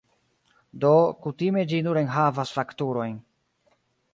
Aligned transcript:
Do, 0.85 0.93
kutime 1.25 1.65
ĝi 1.73 1.81
nur 1.89 1.99
enhavas 2.03 2.55
fakturojn. 2.59 3.17